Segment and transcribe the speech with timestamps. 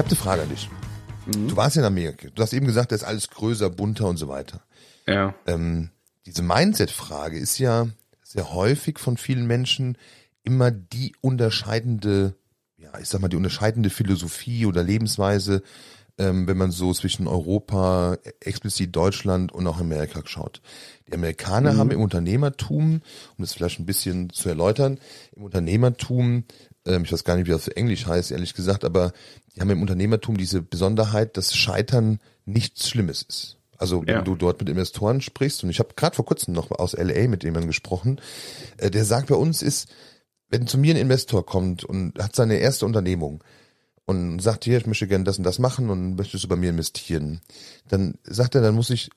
[0.00, 0.68] Habe eine Frage an dich.
[1.26, 1.48] Mhm.
[1.48, 2.28] Du warst in Amerika.
[2.34, 4.62] Du hast eben gesagt, da ist alles größer, bunter und so weiter.
[5.06, 5.34] Ja.
[5.46, 5.90] Ähm,
[6.24, 7.86] diese Mindset-Frage ist ja
[8.22, 9.98] sehr häufig von vielen Menschen
[10.42, 12.34] immer die unterscheidende,
[12.78, 15.62] ja, ich sag mal, die unterscheidende Philosophie oder Lebensweise,
[16.16, 20.62] ähm, wenn man so zwischen Europa, explizit Deutschland und auch Amerika schaut.
[21.08, 21.78] Die Amerikaner Mhm.
[21.78, 23.02] haben im Unternehmertum,
[23.36, 24.98] um das vielleicht ein bisschen zu erläutern,
[25.36, 26.44] im Unternehmertum,
[26.86, 29.12] ähm, ich weiß gar nicht, wie das für Englisch heißt, ehrlich gesagt, aber
[29.54, 33.56] die haben im Unternehmertum diese Besonderheit, dass Scheitern nichts Schlimmes ist.
[33.76, 34.22] Also wenn Ja.
[34.22, 37.44] du dort mit Investoren sprichst, und ich habe gerade vor kurzem noch aus LA mit
[37.44, 38.20] jemandem gesprochen,
[38.76, 39.88] äh, der sagt bei uns ist,
[40.48, 43.42] wenn zu mir ein Investor kommt und hat seine erste Unternehmung
[44.04, 46.70] und sagt, hier, ich möchte gerne das und das machen und möchtest du bei mir
[46.70, 47.40] investieren,
[47.88, 49.10] dann sagt er, dann muss ich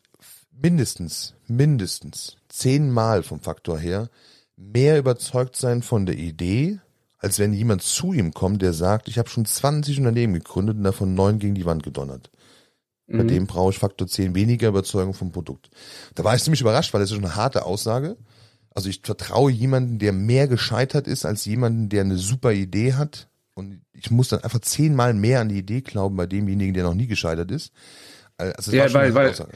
[0.52, 4.10] mindestens, mindestens zehnmal vom Faktor her
[4.56, 6.80] mehr überzeugt sein von der Idee,
[7.24, 10.84] als wenn jemand zu ihm kommt, der sagt, ich habe schon 20 Unternehmen gegründet und
[10.84, 12.30] davon neun gegen die Wand gedonnert.
[13.08, 13.28] Bei Mhm.
[13.28, 15.70] dem brauche ich Faktor 10 weniger Überzeugung vom Produkt.
[16.16, 18.18] Da war ich ziemlich überrascht, weil das ist schon eine harte Aussage.
[18.76, 23.28] Also ich vertraue jemanden, der mehr gescheitert ist, als jemanden, der eine super Idee hat.
[23.54, 26.96] Und ich muss dann einfach zehnmal mehr an die Idee glauben bei demjenigen, der noch
[26.96, 27.72] nie gescheitert ist.
[28.38, 29.52] Also das Ja, weil- weil- Aussage.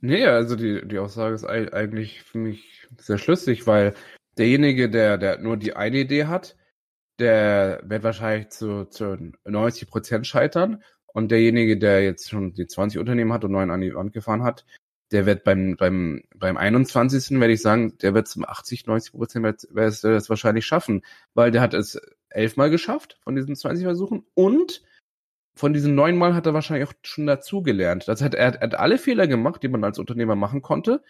[0.00, 3.94] Nee, also die, die Aussage ist ei- eigentlich für mich sehr schlüssig, weil
[4.36, 6.54] derjenige, der, der nur die eine Idee hat,
[7.18, 10.82] der wird wahrscheinlich zu, zu 90 Prozent scheitern.
[11.06, 14.44] Und derjenige, der jetzt schon die 20 Unternehmen hat und neun an die Wand gefahren
[14.44, 14.64] hat,
[15.10, 17.40] der wird beim, beim, beim 21.
[17.40, 21.02] werde ich sagen, der wird zum 80, 90 Prozent wird, wird das wahrscheinlich schaffen,
[21.34, 24.82] weil der hat es elfmal geschafft von diesen 20 Versuchen und
[25.56, 28.06] von diesen neun Mal hat er wahrscheinlich auch schon dazugelernt.
[28.06, 31.02] Das heißt, er hat, er hat alle Fehler gemacht, die man als Unternehmer machen konnte.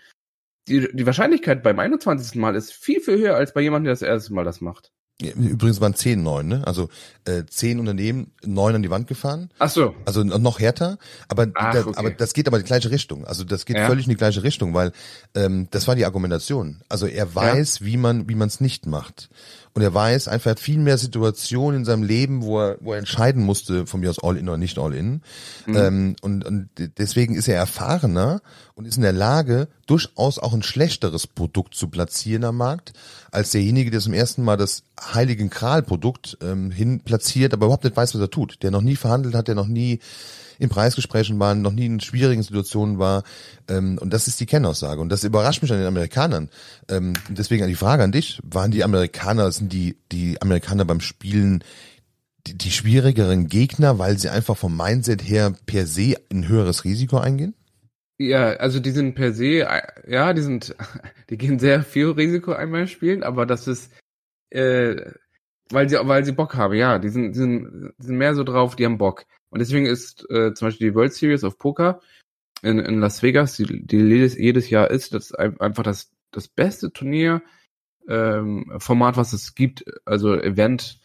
[0.68, 2.40] Die, die Wahrscheinlichkeit beim 21.
[2.40, 4.92] Mal ist viel, viel höher als bei jemandem, der das erste Mal das macht.
[5.20, 6.62] Ja, Übrigens waren zehn neun, ne?
[6.64, 6.88] Also
[7.24, 9.50] äh, zehn Unternehmen, neun an die Wand gefahren.
[9.58, 9.94] Ach so.
[10.04, 11.92] Also noch härter, aber, Ach, da, okay.
[11.96, 13.24] aber das geht aber in die gleiche Richtung.
[13.26, 13.88] Also das geht Ja.
[13.88, 14.92] völlig in die gleiche Richtung, weil
[15.34, 16.82] ähm, das war die Argumentation.
[16.88, 19.28] Also er weiß, wie man wie man es nicht macht.
[19.74, 22.92] Und er weiß einfach, er hat viel mehr Situationen in seinem Leben, wo er, wo
[22.92, 25.22] er entscheiden musste, von mir aus all in oder nicht all in.
[25.66, 25.76] Mhm.
[25.76, 26.68] Ähm, und, und
[26.98, 28.40] deswegen ist er erfahrener
[28.74, 32.92] und ist in der Lage, durchaus auch ein schlechteres Produkt zu platzieren am Markt,
[33.30, 34.82] als derjenige, der zum ersten Mal das
[35.14, 38.62] Heiligen Kral-Produkt ähm, hin platziert, aber überhaupt nicht weiß, was er tut.
[38.62, 40.00] Der noch nie verhandelt hat, der noch nie
[40.58, 43.22] in Preisgesprächen war, noch nie in schwierigen Situationen war.
[43.68, 45.00] Ähm, und das ist die Kennaussage.
[45.00, 46.50] Und das überrascht mich an den Amerikanern.
[46.88, 51.00] Ähm, deswegen an die Frage an dich, waren die Amerikaner, sind die, die Amerikaner beim
[51.00, 51.62] Spielen
[52.46, 57.18] die, die schwierigeren Gegner, weil sie einfach vom Mindset her per se ein höheres Risiko
[57.18, 57.54] eingehen?
[58.18, 60.74] Ja, also die sind per se, äh, ja, die sind,
[61.30, 63.92] die gehen sehr viel Risiko einmal spielen, aber das ist,
[64.50, 64.96] äh,
[65.70, 68.42] weil sie, weil sie Bock haben, ja, die sind, die sind, die sind mehr so
[68.42, 69.24] drauf, die haben Bock.
[69.50, 72.00] Und deswegen ist äh, zum Beispiel die World Series of Poker
[72.62, 76.10] in, in Las Vegas, die, die jedes, jedes Jahr ist, das ist ein- einfach das,
[76.32, 77.42] das beste Turnier,
[78.08, 81.00] ähm, Format, was es gibt, also Event,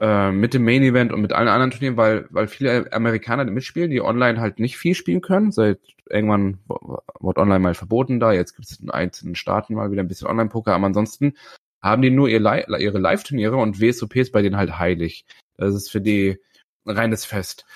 [0.00, 3.90] äh, mit dem Main Event und mit allen anderen Turnieren, weil, weil viele Amerikaner mitspielen,
[3.90, 5.50] die online halt nicht viel spielen können.
[5.50, 8.32] Seit irgendwann wurde online mal verboten da.
[8.32, 11.34] Jetzt gibt es in einzelnen Staaten mal wieder ein bisschen Online-Poker, aber ansonsten
[11.82, 15.24] haben die nur ihr Li ihre Live-Turniere und WSOP ist bei denen halt heilig.
[15.56, 16.38] Das ist für die
[16.90, 17.66] reines Fest.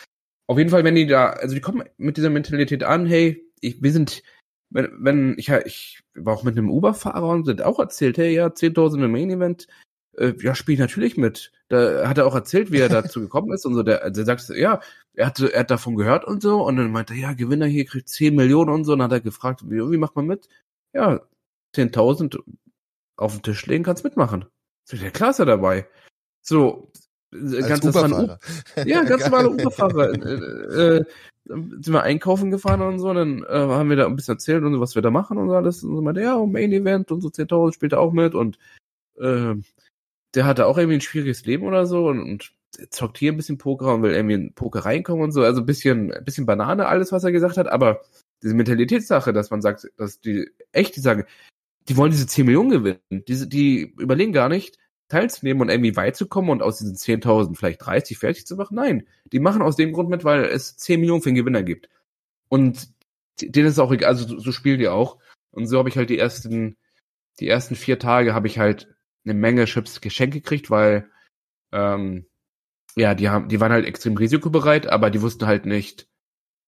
[0.47, 3.83] Auf jeden Fall, wenn die da, also die kommen mit dieser Mentalität an, hey, ich,
[3.83, 4.23] wir sind,
[4.71, 8.49] wenn, wenn ich, ich war auch mit einem Uber-Fahrer und sind auch erzählt, hey, ja,
[8.49, 9.67] 10.000 im Main-Event,
[10.17, 11.53] äh, ja, spiele ich natürlich mit.
[11.69, 13.83] Da hat er auch erzählt, wie er dazu gekommen ist und so.
[13.83, 14.81] Der, der sagt, ja,
[15.15, 17.85] er hat, er hat davon gehört und so und dann meinte er, ja, Gewinner hier
[17.85, 18.93] kriegt 10 Millionen und so.
[18.93, 20.49] Und dann hat er gefragt, wie, wie macht man mit?
[20.93, 21.21] Ja,
[21.75, 22.39] 10.000
[23.17, 24.47] auf den Tisch legen, kannst mitmachen.
[24.85, 25.87] So, ja, klar ist er dabei.
[26.43, 26.91] So,
[27.33, 28.39] äh, ein Uberfahrer.
[28.87, 29.31] ja, ganz Geil.
[29.31, 30.13] normaler Uberfahrer.
[30.15, 31.05] äh, äh,
[31.45, 34.75] sind wir einkaufen gefahren und so, dann äh, haben wir da ein bisschen erzählt und
[34.75, 35.83] so, was wir da machen und so alles.
[35.83, 38.59] Und so meinte, ja, Main Event und so 10.000 spielt er auch mit und
[39.19, 39.55] äh,
[40.35, 42.53] der hatte auch irgendwie ein schwieriges Leben oder so und, und
[42.91, 45.43] zockt hier ein bisschen Poker und will irgendwie in Poker reinkommen und so.
[45.43, 48.03] Also ein bisschen, ein bisschen Banane alles, was er gesagt hat, aber
[48.43, 51.25] diese Mentalitätssache, dass man sagt, dass die echt, die sagen,
[51.89, 53.25] die wollen diese 10 Millionen gewinnen.
[53.29, 54.79] Diese, die überlegen gar nicht,
[55.13, 58.75] teilzunehmen und irgendwie weit zu kommen und aus diesen 10.000 vielleicht 30 fertig zu machen.
[58.77, 61.89] Nein, die machen aus dem Grund mit, weil es 10 Millionen für den Gewinner gibt.
[62.49, 62.89] Und
[63.41, 65.19] denen ist auch egal, also so, so spielen die auch.
[65.51, 66.77] Und so habe ich halt die ersten,
[67.41, 68.89] die ersten vier Tage habe ich halt
[69.25, 71.09] eine Menge Chips geschenkt gekriegt, weil
[71.73, 72.27] ähm,
[72.97, 76.09] ja, die haben, die waren halt extrem risikobereit, aber die wussten halt nicht,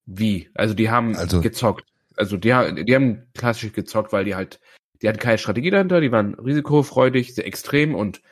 [0.07, 0.51] wie.
[0.55, 1.87] Also die haben Also- gezockt.
[2.17, 4.61] Also die, die haben klassisch gezockt, weil die halt,
[5.03, 8.23] die hatten keine Strategie dahinter, die waren risikofreudig, sehr extrem und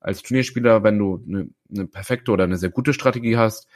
[0.00, 3.68] als Turnierspieler, wenn du eine, eine perfekte oder eine sehr gute Strategie hast,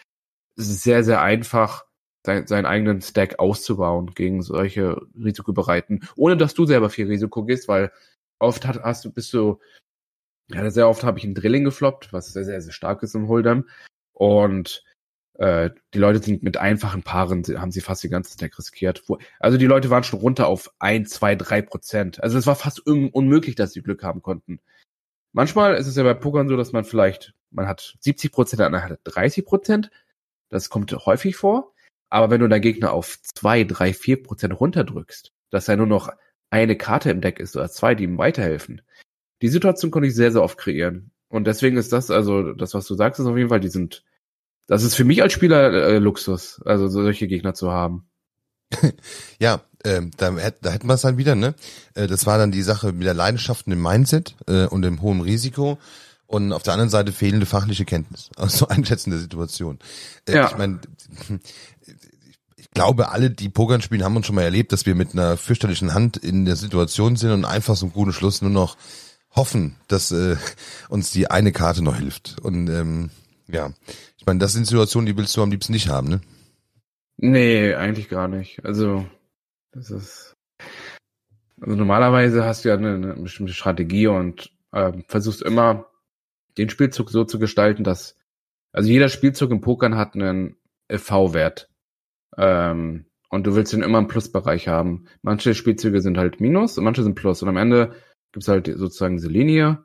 [0.56, 1.84] ist es sehr, sehr einfach,
[2.22, 7.68] dein, seinen eigenen Stack auszubauen gegen solche Risikobereiten, ohne dass du selber viel Risiko gehst,
[7.68, 7.92] weil
[8.38, 9.60] oft hat, hast du, bist du,
[10.50, 13.28] ja, sehr oft habe ich ein Drilling gefloppt, was sehr, sehr, sehr stark ist im
[13.28, 13.64] Hold'em.
[14.12, 14.84] Und
[15.34, 19.02] äh, die Leute sind mit einfachen Paaren, haben sie fast den ganzen Stack riskiert.
[19.40, 22.22] Also die Leute waren schon runter auf ein, zwei, drei Prozent.
[22.22, 24.60] Also es war fast un unmöglich, dass sie Glück haben konnten.
[25.32, 28.82] Manchmal ist es ja bei Pokern so, dass man vielleicht, man hat 70 Prozent, andere
[28.84, 29.90] hat 30 Prozent.
[30.48, 31.72] Das kommt häufig vor.
[32.08, 36.10] Aber wenn du deinen Gegner auf zwei, drei, vier Prozent runterdrückst, dass er nur noch
[36.50, 38.82] eine Karte im Deck ist oder zwei, die ihm weiterhelfen.
[39.42, 41.10] Die Situation konnte ich sehr, sehr oft kreieren.
[41.28, 44.04] Und deswegen ist das, also das, was du sagst, ist auf jeden Fall, die sind,
[44.66, 48.08] das ist für mich als Spieler äh, Luxus, also solche Gegner zu haben.
[49.38, 51.54] Ja, ähm, da, da hätten wir es halt wieder, ne?
[51.94, 55.02] Äh, das war dann die Sache mit der Leidenschaft und dem Mindset äh, und dem
[55.02, 55.78] hohen Risiko.
[56.26, 59.78] Und auf der anderen Seite fehlende fachliche Kenntnis, also Einschätzen der Situation.
[60.26, 60.46] Äh, Ja.
[60.50, 60.80] Ich meine,
[62.56, 65.36] ich glaube, alle, die Pokern spielen, haben uns schon mal erlebt, dass wir mit einer
[65.36, 68.76] fürchterlichen Hand in der Situation sind und einfach so einen guten Schluss nur noch
[69.30, 70.36] hoffen, dass äh,
[70.88, 72.36] uns die eine Karte noch hilft.
[72.40, 73.10] Und ähm,
[73.48, 73.70] ja,
[74.24, 76.20] ich meine, das sind Situationen, die willst du am liebsten nicht haben, ne?
[77.18, 78.64] Nee, eigentlich gar nicht.
[78.64, 79.04] Also,
[79.70, 80.32] das ist.
[81.60, 85.90] Also normalerweise hast du ja eine, eine bestimmte Strategie und ähm, versuchst immer
[86.56, 88.16] den Spielzug so zu gestalten, dass
[88.72, 90.56] also jeder Spielzug im Pokern hat einen
[90.90, 91.68] V-Wert.
[92.38, 95.04] Ähm, und du willst den immer im Plusbereich haben.
[95.20, 97.42] Manche Spielzüge sind halt Minus und manche sind Plus.
[97.42, 97.94] Und am Ende
[98.32, 99.84] gibt's halt sozusagen diese Linie,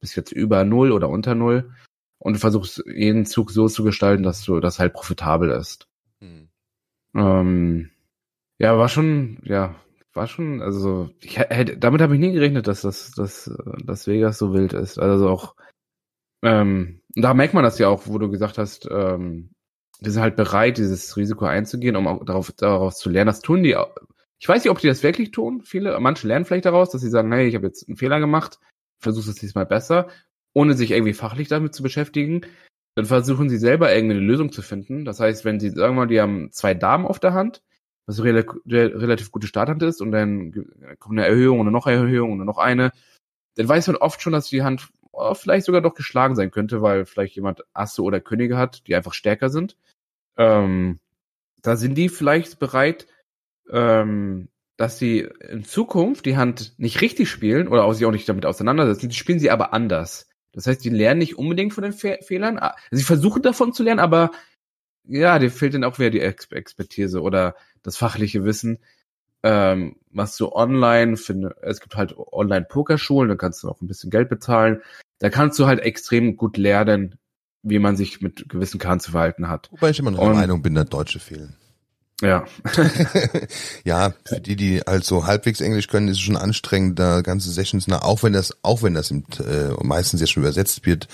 [0.00, 1.70] bis jetzt über Null oder unter Null.
[2.24, 5.86] Und du versuchst jeden Zug so zu gestalten, dass du das halt profitabel ist.
[6.20, 6.48] Hm.
[7.14, 7.90] Ähm,
[8.58, 9.74] ja, war schon, ja,
[10.14, 13.54] war schon, also ich hätte, damit habe ich nie gerechnet, dass das, dass,
[13.84, 14.98] dass Vegas so wild ist.
[14.98, 15.54] Also auch,
[16.42, 19.50] ähm, da merkt man das ja auch, wo du gesagt hast, ähm,
[20.00, 23.26] die sind halt bereit, dieses Risiko einzugehen, um auch darauf, daraus zu lernen.
[23.26, 23.76] Das tun die.
[24.38, 25.60] Ich weiß nicht, ob die das wirklich tun.
[25.60, 28.60] Viele, manche lernen vielleicht daraus, dass sie sagen, hey, ich habe jetzt einen Fehler gemacht,
[28.98, 30.08] versuche es diesmal besser,
[30.54, 32.40] ohne sich irgendwie fachlich damit zu beschäftigen.
[32.96, 35.04] Dann versuchen sie selber irgendwie eine Lösung zu finden.
[35.04, 37.62] Das heißt, wenn sie, sagen wir mal, die haben zwei Damen auf der Hand,
[38.06, 40.52] was eine rela re- relativ gute Starthand ist, und dann
[40.98, 42.92] kommt eine Erhöhung und noch eine Erhöhung und noch eine,
[43.56, 46.82] dann weiß man oft schon, dass die Hand oh, vielleicht sogar doch geschlagen sein könnte,
[46.82, 49.76] weil vielleicht jemand Asse oder Könige hat, die einfach stärker sind.
[50.36, 51.00] Ähm,
[51.62, 53.06] da sind die vielleicht bereit,
[53.70, 58.28] ähm, dass sie in Zukunft die Hand nicht richtig spielen oder auch sich auch nicht
[58.28, 60.28] damit auseinandersetzen, die spielen sie aber anders.
[60.54, 62.58] Das heißt, die lernen nicht unbedingt von den Fe Fehlern.
[62.58, 64.30] Ah, Sie versuchen davon zu lernen, aber
[65.06, 68.78] ja, dir fehlt dann auch wieder die Ex Expertise oder das fachliche Wissen.
[69.42, 74.10] Ähm, was du online finde, es gibt halt Online-Pokerschulen, da kannst du auch ein bisschen
[74.10, 74.80] Geld bezahlen.
[75.18, 77.16] Da kannst du halt extrem gut lernen,
[77.62, 79.70] wie man sich mit gewissen Karten zu verhalten hat.
[79.70, 81.56] Wobei ich immer noch der Meinung bin, dass Deutsche fehlen.
[82.24, 82.44] Ja.
[83.84, 87.50] ja, für die, die halt so halbwegs Englisch können, ist es schon anstrengend, da ganze
[87.50, 91.06] Sessions nach, auch wenn das, auch wenn das im, äh, meistens ja schon übersetzt wird,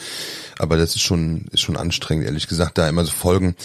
[0.59, 3.57] aber das ist schon, ist schon anstrengend, ehrlich gesagt, da immer so Folgen.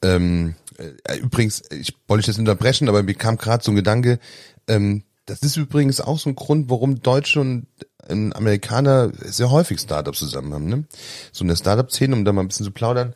[0.00, 4.20] Ähm, äh, übrigens, ich wollte dich jetzt unterbrechen, aber mir kam gerade so ein Gedanke,
[4.68, 7.66] ähm, das ist übrigens auch so ein Grund, warum Deutsche und
[8.08, 10.84] ähm, Amerikaner sehr häufig Startups zusammen haben, ne?
[11.32, 13.14] So in der Startup-Szene, um da mal ein bisschen zu plaudern,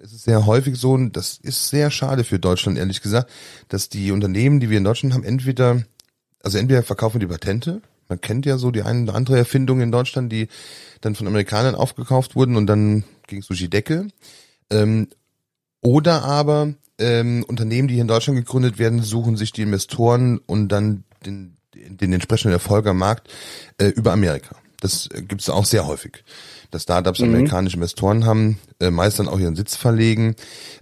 [0.00, 3.30] ist es sehr häufig so, und das ist sehr schade für Deutschland, ehrlich gesagt,
[3.68, 5.82] dass die Unternehmen, die wir in Deutschland haben, entweder,
[6.42, 9.90] also entweder verkaufen die Patente, man kennt ja so die eine oder andere Erfindung in
[9.90, 10.48] Deutschland, die
[11.00, 14.08] dann von Amerikanern aufgekauft wurden und dann ging es durch die Decke.
[14.70, 15.08] Ähm,
[15.80, 20.68] oder aber ähm, Unternehmen, die hier in Deutschland gegründet werden, suchen sich die Investoren und
[20.68, 23.28] dann den, den entsprechenden Erfolg am Markt
[23.78, 24.56] äh, über Amerika.
[24.80, 26.24] Das äh, gibt es auch sehr häufig.
[26.74, 27.28] Dass Startups Mhm.
[27.28, 30.34] amerikanische Investoren haben, äh, meist dann auch ihren Sitz verlegen.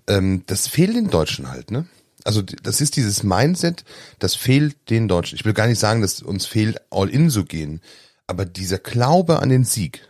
[0.06, 1.84] Ähm, das fehlt den Deutschen halt, ne?
[2.24, 3.84] Also das ist dieses Mindset,
[4.18, 5.36] das fehlt den Deutschen.
[5.36, 7.82] Ich will gar nicht sagen, dass uns fehlt, all in zu gehen,
[8.26, 10.00] aber dieser Glaube an den Sieg,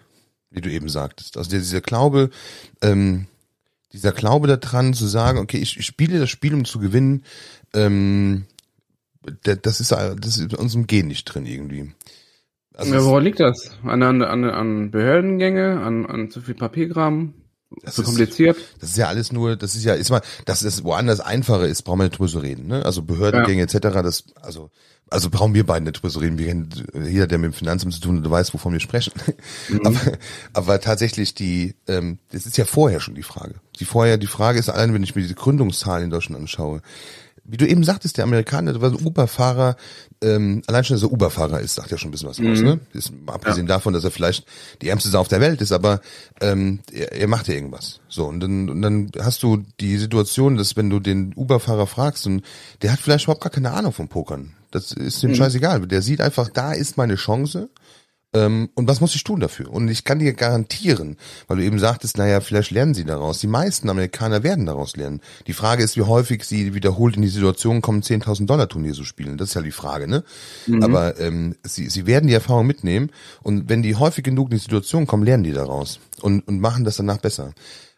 [0.51, 2.31] wie du eben sagtest, also dieser Glaube,
[2.81, 3.27] ähm,
[3.93, 7.25] dieser Glaube daran zu sagen, okay, ich, ich spiele das Spiel, um zu gewinnen,
[7.75, 8.45] ähm,
[9.43, 11.93] das ist, das ist in unserem Gen nicht drin irgendwie.
[12.75, 13.71] Also ja, woran liegt das?
[13.85, 17.35] An, an, an, an Behördengänge, an, an zu viel Papierkram?
[17.83, 18.57] Das so kompliziert.
[18.81, 21.83] das ist ja alles nur, das ist ja, ist mal, dass es woanders einfacher ist,
[21.83, 22.85] brauchen wir nicht drüber so reden, ne?
[22.85, 23.65] Also Behördengänge ja.
[23.65, 24.71] etc., das, also,
[25.09, 26.39] also brauchen wir beide nicht drüber so reden.
[26.39, 26.69] Wir kennen,
[27.07, 29.13] jeder, der mit dem Finanzamt zu tun hat, weiß, wovon wir sprechen.
[29.69, 29.87] Mhm.
[29.87, 30.01] Aber,
[30.53, 33.55] aber tatsächlich die, ähm, das ist ja vorher schon die Frage.
[33.79, 36.83] Die vorher, die Frage ist allein, wenn ich mir die Gründungszahlen in Deutschland anschaue,
[37.45, 39.77] wie du eben sagtest, der Amerikaner, der war ein Uber-Fahrer,
[40.23, 42.53] ähm, allein schon, dass er Uber-Fahrer ist, sagt ja schon ein bisschen was mhm.
[42.53, 42.81] aus, ne?
[42.93, 43.75] Ist, abgesehen ja.
[43.75, 44.47] davon, dass er vielleicht
[44.81, 46.01] die ärmste Sau auf der Welt ist, aber
[46.41, 48.01] ähm, er, er macht ja irgendwas.
[48.09, 52.27] So, und dann, und dann hast du die Situation, dass wenn du den Uber-Fahrer fragst
[52.27, 52.43] und
[52.83, 54.55] der hat vielleicht überhaupt gar keine Ahnung vom Pokern.
[54.71, 55.35] Das ist ihm mhm.
[55.35, 55.87] scheißegal.
[55.87, 57.69] Der sieht einfach, da ist meine Chance
[58.35, 59.71] und was muss ich tun dafür?
[59.71, 63.41] Und ich kann dir garantieren, weil du eben sagtest, naja, vielleicht lernen sie daraus.
[63.41, 65.21] Die meisten Amerikaner werden daraus lernen.
[65.47, 69.05] Die Frage ist, wie häufig sie wiederholt in die Situation kommen, 10.000 Dollar Turnier zu
[69.05, 69.37] spielen.
[69.37, 70.25] Das ist ja die Frage, ne?
[70.67, 70.83] Mhm.
[70.83, 73.11] Aber ähm, sie, sie werden die Erfahrung mitnehmen
[73.43, 76.85] und wenn die häufig genug in die Situation kommen, lernen die daraus und, und machen
[76.85, 77.53] das danach besser.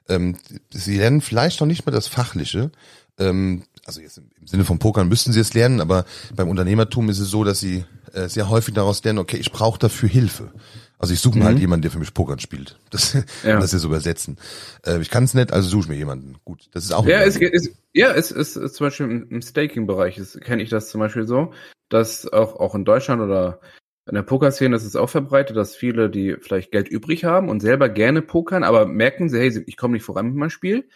[0.08, 0.36] Ähm,
[0.70, 2.72] sie lernen vielleicht noch nicht mal das Fachliche,
[3.18, 7.18] ähm, also jetzt im Sinne von Pokern müssten sie es lernen, aber beim Unternehmertum ist
[7.18, 10.52] es so, dass sie äh, sehr häufig daraus lernen, okay, ich brauche dafür Hilfe.
[10.98, 11.56] Also ich suche mir halt mhm.
[11.56, 12.78] halt jemanden, der für mich Pokern spielt.
[12.90, 13.58] Das, ja.
[13.58, 14.38] das ist übersetzen.
[14.86, 16.36] Äh, ich kann es nicht, also suche ich mir jemanden.
[16.44, 17.06] Gut, das ist auch.
[17.06, 20.88] Ja, es, ist, ja, es ist, ist zum Beispiel im, im Staking-Bereich kenne ich das
[20.88, 21.52] zum Beispiel so,
[21.88, 23.60] dass auch auch in Deutschland oder
[24.06, 27.60] in der Pokerszene ist es auch verbreitet, dass viele, die vielleicht Geld übrig haben und
[27.60, 30.88] selber gerne pokern, aber merken sie, hey, ich komme nicht voran mit meinem Spiel,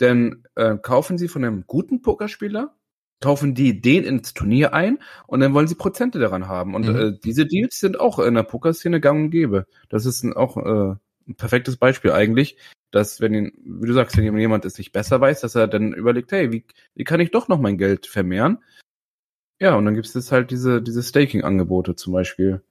[0.00, 2.74] dann äh, kaufen sie von einem guten Pokerspieler,
[3.20, 6.74] kaufen die den ins Turnier ein und dann wollen sie Prozente daran haben.
[6.74, 6.96] Und mhm.
[6.96, 9.66] äh, diese Deals sind auch in der Pokerszene gang und gäbe.
[9.88, 10.96] Das ist ein, auch äh,
[11.28, 12.56] ein perfektes Beispiel eigentlich,
[12.90, 15.92] dass wenn, ihn, wie du sagst, wenn jemand es nicht besser weiß, dass er dann
[15.92, 16.64] überlegt, hey, wie,
[16.94, 18.58] wie kann ich doch noch mein Geld vermehren?
[19.60, 22.62] Ja, und dann gibt es halt diese, diese Staking-Angebote zum Beispiel.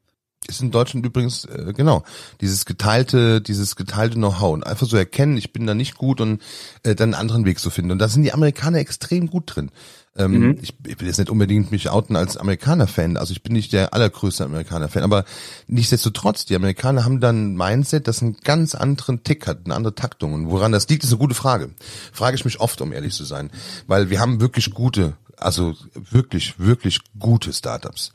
[0.47, 2.03] Ist in Deutschland übrigens, äh, genau,
[2.41, 6.41] dieses geteilte, dieses geteilte Know-how und einfach so erkennen, ich bin da nicht gut und
[6.83, 7.91] äh, dann einen anderen Weg zu finden.
[7.91, 9.69] Und da sind die Amerikaner extrem gut drin.
[10.17, 10.57] Ähm, mhm.
[10.61, 13.93] ich, ich will jetzt nicht unbedingt mich outen als Amerikaner-Fan, also ich bin nicht der
[13.93, 15.23] allergrößte Amerikaner-Fan, aber
[15.67, 19.95] nichtsdestotrotz, die Amerikaner haben dann ein Mindset, das einen ganz anderen Tick hat, eine andere
[19.95, 20.33] Taktung.
[20.33, 21.69] Und woran das liegt, ist eine gute Frage.
[22.11, 23.51] Frage ich mich oft, um ehrlich zu sein.
[23.87, 28.11] Weil wir haben wirklich gute also wirklich, wirklich gute Startups,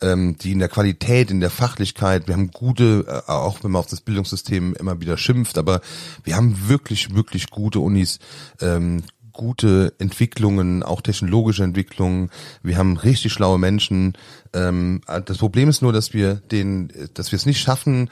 [0.00, 3.80] ähm, die in der Qualität, in der Fachlichkeit, wir haben gute, äh, auch wenn man
[3.80, 5.80] auf das Bildungssystem immer wieder schimpft, aber
[6.24, 8.18] wir haben wirklich, wirklich gute Unis,
[8.60, 12.28] ähm, gute Entwicklungen, auch technologische Entwicklungen.
[12.64, 14.14] Wir haben richtig schlaue Menschen.
[14.52, 18.10] Ähm, das Problem ist nur, dass wir den, dass wir es nicht schaffen,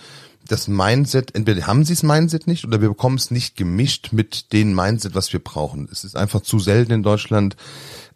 [0.49, 4.53] das Mindset, entweder haben sie das Mindset nicht oder wir bekommen es nicht gemischt mit
[4.53, 5.89] dem Mindset, was wir brauchen.
[5.91, 7.57] Es ist einfach zu selten in Deutschland.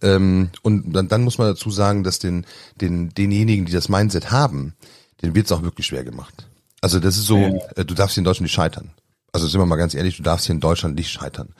[0.03, 2.47] Ähm, und dann, dann muss man dazu sagen, dass den,
[2.81, 4.75] den, denjenigen, die das Mindset haben,
[5.23, 6.47] den wird es auch wirklich schwer gemacht.
[6.81, 7.59] Also das ist so, ja.
[7.77, 8.91] äh, du darfst hier in Deutschland nicht scheitern.
[9.33, 11.55] Also sind wir mal ganz ehrlich, du darfst hier in Deutschland nicht scheitern.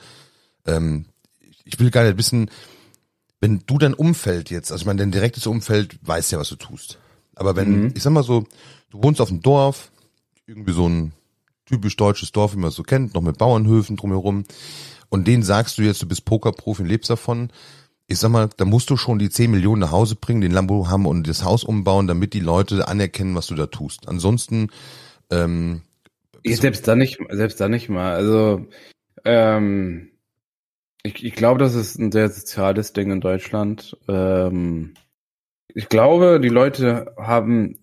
[0.65, 1.05] Ähm,
[1.63, 2.49] ich will gar nicht wissen,
[3.39, 6.55] wenn du dein Umfeld jetzt, also ich meine, dein direktes Umfeld weiß ja, was du
[6.55, 6.99] tust.
[7.35, 7.93] Aber wenn, mhm.
[7.95, 8.45] ich sag mal so,
[8.91, 9.91] du wohnst auf dem Dorf,
[10.51, 11.13] irgendwie so ein
[11.65, 14.43] typisch deutsches Dorf, wie man es so kennt, noch mit Bauernhöfen drumherum,
[15.09, 17.51] und denen sagst du jetzt, du bist Pokerprofi und lebst davon,
[18.07, 20.89] ich sag mal, da musst du schon die 10 Millionen nach Hause bringen, den Lambo
[20.89, 24.09] haben und das Haus umbauen, damit die Leute anerkennen, was du da tust.
[24.09, 24.69] Ansonsten,
[25.29, 25.83] ähm,
[26.43, 28.13] ich, selbst da nicht, selbst da nicht mal.
[28.13, 28.65] Also,
[29.23, 30.11] ähm,
[31.03, 33.97] ich, ich glaube, das ist ein sehr soziales Ding in Deutschland.
[34.09, 34.95] Ähm,
[35.73, 37.79] ich glaube, die Leute haben,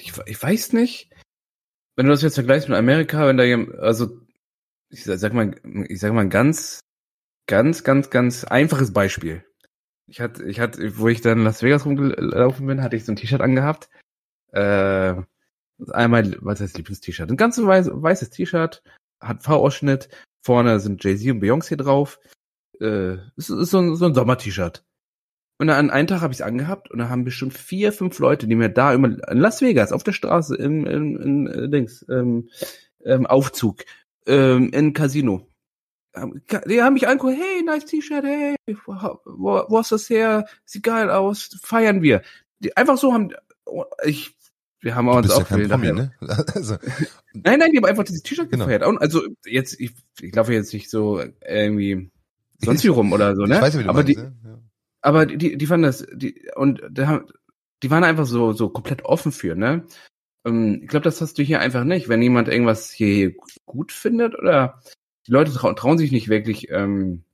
[0.00, 1.10] ich, ich weiß nicht,
[1.98, 4.20] wenn du das jetzt vergleichst mit Amerika, wenn da jemand, also
[4.88, 5.56] ich sag mal,
[5.88, 6.78] ich sag mal ein ganz,
[7.48, 9.44] ganz, ganz, ganz einfaches Beispiel.
[10.06, 13.10] Ich hatte, ich hatte, wo ich dann in Las Vegas rumgelaufen bin, hatte ich so
[13.10, 13.88] ein T-Shirt angehabt.
[14.52, 15.16] Äh,
[15.90, 17.32] einmal, was heißt Lieblings-T-Shirt?
[17.32, 18.80] Ein ganz weiß, weißes T-Shirt,
[19.18, 20.08] hat V-Ausschnitt,
[20.40, 22.20] Vorne sind Jay-Z und Beyoncé drauf.
[22.80, 24.84] Äh, es ist so ein, so ein Sommer-T-Shirt.
[25.58, 28.46] Und an einem Tag habe ich es angehabt und da haben bestimmt vier, fünf Leute,
[28.46, 32.06] die mir da immer in Las Vegas auf der Straße im, im, im äh, Dings,
[32.08, 32.48] ähm,
[33.04, 33.84] ähm, Aufzug,
[34.26, 35.48] ähm, in Casino.
[36.66, 40.46] Die haben mich angeguckt, hey, nice T-Shirt, hey, wo, wo hast du das her?
[40.64, 42.22] Sieht geil aus, feiern wir.
[42.60, 43.32] Die, einfach so haben,
[44.04, 44.36] ich
[44.80, 46.12] wir haben uns auch ja kein Promi, ne?
[46.54, 46.76] also.
[47.32, 48.66] Nein, nein, die haben einfach dieses T-Shirt genau.
[48.66, 48.84] gefeiert.
[49.00, 52.10] Also jetzt, ich, ich laufe jetzt nicht so irgendwie
[52.58, 53.56] sonst wie rum oder so, ne?
[53.56, 54.36] Ich weiß, wie du aber meinst, die, ne?
[54.44, 54.58] ja.
[55.02, 57.24] Aber die, die fanden das, die und da,
[57.82, 59.86] die waren einfach so so komplett offen für, ne?
[60.44, 62.08] Ähm, ich glaube, das hast du hier einfach nicht.
[62.08, 63.34] Wenn jemand irgendwas hier
[63.66, 64.82] gut findet oder
[65.26, 67.24] die Leute trau trauen sich nicht wirklich, ähm,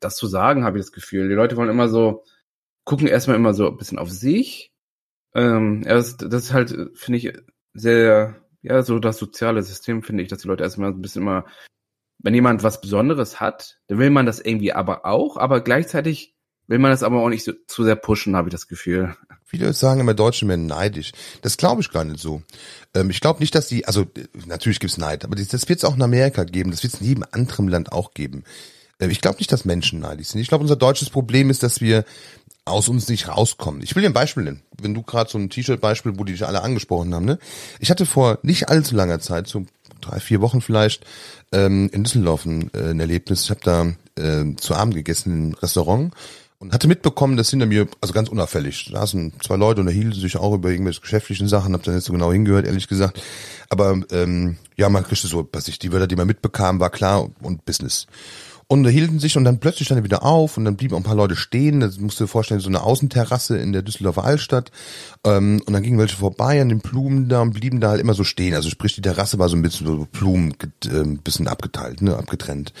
[0.00, 1.28] das zu sagen, habe ich das Gefühl.
[1.28, 2.24] Die Leute wollen immer so
[2.84, 4.72] gucken erstmal immer so ein bisschen auf sich
[5.34, 7.32] Ähm, ja, das, das ist halt, finde ich,
[7.74, 11.46] sehr, ja, so das soziale System, finde ich, dass die Leute erstmal ein bisschen immer,
[12.18, 16.36] wenn jemand was Besonderes hat, dann will man das irgendwie aber auch, aber gleichzeitig
[16.70, 19.16] will man das aber auch nicht so, zu sehr pushen, habe ich das Gefühl.
[19.44, 21.10] Viele sagen immer, Deutsche werden neidisch.
[21.42, 22.42] Das glaube ich gar nicht so.
[22.94, 24.06] Ähm, ich glaube nicht, dass die, also
[24.46, 27.00] natürlich gibt's Neid, aber das, das wird es auch in Amerika geben, das wird es
[27.00, 28.44] in jedem anderen Land auch geben.
[29.00, 30.40] Äh, ich glaube nicht, dass Menschen neidisch sind.
[30.40, 32.04] Ich glaube, unser deutsches Problem ist, dass wir
[32.64, 33.82] aus uns nicht rauskommen.
[33.82, 34.62] Ich will dir ein Beispiel nennen.
[34.80, 37.40] Wenn du gerade so ein T-Shirt-Beispiel, wo die dich alle angesprochen haben, ne?
[37.80, 39.66] Ich hatte vor nicht allzu langer Zeit, so
[40.00, 41.04] drei, vier Wochen vielleicht,
[41.50, 43.42] ähm, in Düsseldorf ein, äh, ein Erlebnis.
[43.42, 46.14] Ich habe da äh, zu Abend gegessen im Restaurant
[46.60, 50.20] und hatte mitbekommen, dass hinter mir, also ganz unauffällig, da saßen zwei Leute und erhielten
[50.20, 53.20] sich auch über irgendwelche geschäftlichen Sachen, hab da nicht so genau hingehört, ehrlich gesagt.
[53.70, 57.30] Aber ähm, ja, man kriegte so, was ich, die Wörter, die man mitbekam, war klar
[57.40, 58.06] und Business
[58.70, 61.02] und hielten sich und dann plötzlich stand er wieder auf und dann blieben auch ein
[61.02, 61.80] paar Leute stehen.
[61.80, 64.70] Das musst du dir vorstellen, so eine Außenterrasse in der Düsseldorfer Altstadt.
[65.26, 68.14] Ähm, und dann gingen welche vorbei an den Blumen da und blieben da halt immer
[68.14, 68.54] so stehen.
[68.54, 72.16] Also sprich, die Terrasse war so ein bisschen so Blumen, äh, ein bisschen abgeteilt, ne,
[72.16, 72.72] abgetrennt.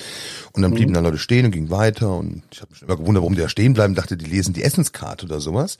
[0.52, 0.94] Und dann blieben mhm.
[0.94, 3.48] da Leute stehen und gingen weiter und ich habe mich immer gewundert, warum die da
[3.48, 5.76] stehen bleiben, dachte, die lesen die Essenskarte oder sowas.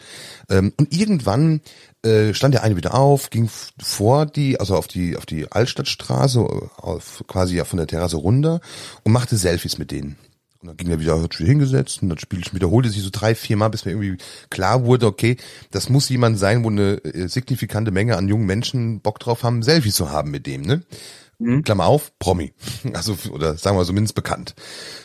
[0.48, 1.60] Ähm, und irgendwann
[2.04, 6.40] äh, stand der eine wieder auf, ging vor die, also auf die, auf die Altstadtstraße,
[6.40, 8.60] auf, quasi von der Terrasse runter
[9.04, 10.16] und machte Selfies mit denen.
[10.62, 13.34] Und dann ging er wieder, hat sich hingesetzt und das Spiel wiederholte sich so drei,
[13.34, 14.18] vier Mal, bis mir irgendwie
[14.50, 15.38] klar wurde, okay,
[15.70, 19.62] das muss jemand sein, wo eine äh, signifikante Menge an jungen Menschen Bock drauf haben,
[19.62, 20.82] Selfies zu haben mit dem, ne?
[21.40, 21.64] Mhm.
[21.64, 22.52] Klammer auf, Promi.
[22.92, 24.54] Also, oder sagen wir zumindest bekannt.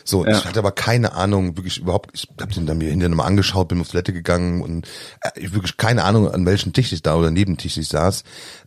[0.04, 0.32] So, ja.
[0.32, 3.68] ich hatte aber keine Ahnung, wirklich überhaupt, ich habe den dann mir hinterher nochmal angeschaut,
[3.68, 4.86] bin auf Toilette gegangen und
[5.22, 8.22] äh, wirklich keine Ahnung, an welchem Tisch ich da oder Nebentisch ich saß.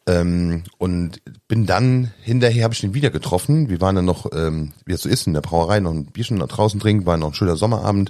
[0.09, 3.69] Ähm, und bin dann, hinterher habe ich den wieder getroffen.
[3.69, 6.39] Wir waren dann noch, ähm, wie es so ist, in der Brauerei noch ein Bierchen
[6.39, 8.09] draußen trinken, war noch ein schöner Sommerabend.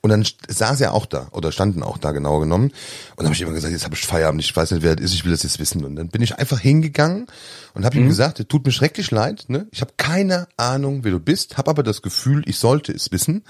[0.00, 2.66] Und dann saß er auch da, oder standen auch da genau genommen.
[2.70, 5.04] Und dann habe ich immer gesagt, jetzt habe ich Feierabend, ich weiß nicht, wer das
[5.04, 5.84] ist, ich will das jetzt wissen.
[5.84, 7.26] Und dann bin ich einfach hingegangen
[7.74, 8.06] und habe mhm.
[8.06, 9.68] ihm gesagt, tut mir schrecklich leid, ne?
[9.70, 13.44] ich habe keine Ahnung, wer du bist, habe aber das Gefühl, ich sollte es wissen.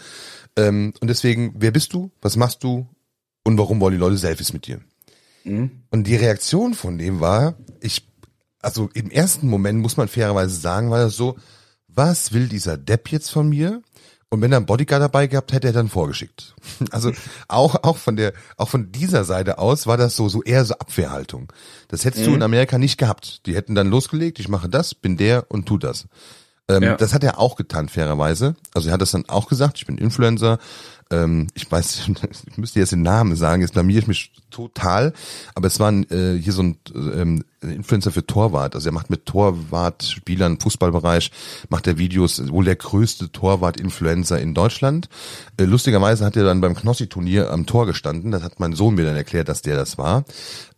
[0.56, 2.86] Ähm, und deswegen, wer bist du, was machst du
[3.44, 4.80] und warum wollen die Leute Selfies mit dir?
[5.44, 5.70] Mhm.
[5.90, 7.54] Und die Reaktion von dem war,
[8.62, 11.36] also im ersten Moment muss man fairerweise sagen, war das so,
[11.88, 13.82] was will dieser Depp jetzt von mir?
[14.30, 16.54] Und wenn er einen Bodyguard dabei gehabt hätte, er dann vorgeschickt.
[16.90, 17.12] Also
[17.48, 20.74] auch, auch von der, auch von dieser Seite aus war das so, so eher so
[20.74, 21.52] Abwehrhaltung.
[21.88, 22.30] Das hättest mhm.
[22.30, 23.46] du in Amerika nicht gehabt.
[23.46, 26.06] Die hätten dann losgelegt, ich mache das, bin der und tu das.
[26.68, 26.96] Ähm, ja.
[26.96, 28.54] Das hat er auch getan, fairerweise.
[28.74, 30.58] Also er hat das dann auch gesagt, ich bin Influencer,
[31.10, 32.10] ähm, ich weiß,
[32.46, 35.14] ich müsste jetzt den Namen sagen, jetzt blamier ich mich total,
[35.54, 39.26] aber es war äh, hier so ein ähm, Influencer für Torwart, also er macht mit
[39.26, 41.30] Torwart-Spielern Fußballbereich,
[41.68, 45.08] macht er Videos, wohl der größte Torwart-Influencer in Deutschland.
[45.56, 49.04] Äh, lustigerweise hat er dann beim Knossi-Turnier am Tor gestanden, das hat mein Sohn mir
[49.04, 50.24] dann erklärt, dass der das war.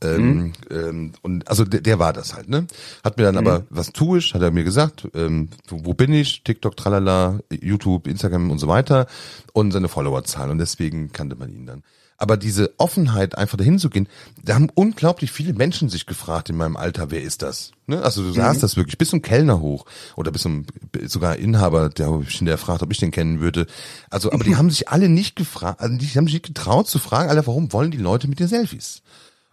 [0.03, 0.53] Ähm, mhm.
[0.71, 2.67] ähm, und also der, der, war das halt, ne?
[3.05, 3.47] Hat mir dann mhm.
[3.47, 7.41] aber, was tue ich, hat er mir gesagt, ähm, wo, wo bin ich, TikTok, tralala,
[7.51, 9.07] YouTube, Instagram und so weiter
[9.53, 11.83] und seine Followerzahl und deswegen kannte man ihn dann.
[12.21, 14.07] Aber diese Offenheit, einfach dahin zu gehen,
[14.45, 17.73] da haben unglaublich viele Menschen sich gefragt in meinem Alter, wer ist das?
[17.87, 18.03] Ne?
[18.03, 18.35] Also du mhm.
[18.35, 20.67] sahst das wirklich bis zum Kellner hoch oder bis zum
[21.07, 23.67] sogar Inhaber, der mich hinterher fragt, ob ich den kennen würde.
[24.11, 26.99] Also, aber die haben sich alle nicht gefragt, also die haben sich nicht getraut zu
[26.99, 29.01] fragen, Alter, warum wollen die Leute mit dir Selfies?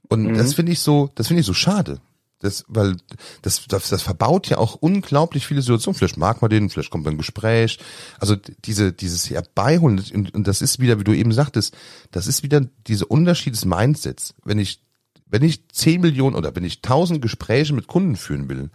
[0.10, 0.38] Und mhm.
[0.38, 2.02] das finde ich so, das finde ich so schade.
[2.40, 2.98] Das, weil
[3.42, 5.98] das, das, das verbaut ja auch unglaublich viele Situationen.
[5.98, 7.80] Vielleicht mag man den, vielleicht kommt ein Gespräch.
[8.20, 11.76] Also diese, dieses Herbeiholen, und, und das ist wieder, wie du eben sagtest,
[12.12, 14.36] das ist wieder diese Unterschied des Mindsets.
[14.44, 14.82] Wenn ich,
[15.26, 18.70] wenn ich zehn Millionen oder wenn ich tausend Gespräche mit Kunden führen will,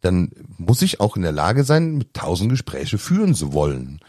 [0.00, 4.00] dann muss ich auch in der Lage sein, mit tausend Gespräche führen zu wollen.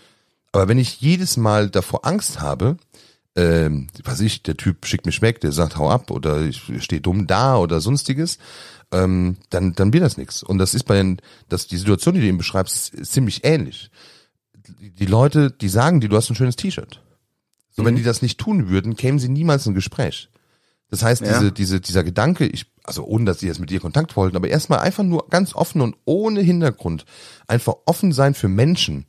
[0.54, 2.78] Aber wenn ich jedes Mal davor Angst habe,
[3.36, 7.02] ähm, was ich, der Typ schickt mich weg, der sagt, hau ab oder ich stehe
[7.02, 8.38] dumm da oder sonstiges,
[8.92, 10.44] ähm, dann, dann wird das nichts.
[10.44, 11.20] Und das ist bei den,
[11.50, 13.92] das, die Situation, die du eben beschreibst, ist ziemlich ähnlich.
[14.80, 17.02] Die Leute, die sagen dir, du hast ein schönes T-Shirt.
[17.72, 17.88] So, mhm.
[17.88, 20.30] wenn die das nicht tun würden, kämen sie niemals in ein Gespräch.
[20.90, 21.34] Das heißt, ja.
[21.34, 24.48] diese, diese, dieser Gedanke, ich, also ohne dass sie jetzt mit dir Kontakt wollten, aber
[24.48, 27.06] erstmal einfach nur ganz offen und ohne Hintergrund,
[27.48, 29.06] einfach offen sein für Menschen,